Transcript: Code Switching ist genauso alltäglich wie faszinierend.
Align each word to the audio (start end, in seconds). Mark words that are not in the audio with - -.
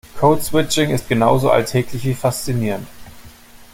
Code 0.17 0.41
Switching 0.41 0.89
ist 0.89 1.07
genauso 1.09 1.51
alltäglich 1.51 2.03
wie 2.05 2.15
faszinierend. 2.15 2.87